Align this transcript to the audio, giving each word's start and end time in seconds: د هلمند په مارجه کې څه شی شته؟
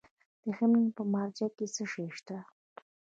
د 0.43 0.45
هلمند 0.57 0.89
په 0.97 1.03
مارجه 1.13 1.47
کې 1.55 1.65
څه 1.75 1.83
شی 1.91 2.07
شته؟ 2.17 2.37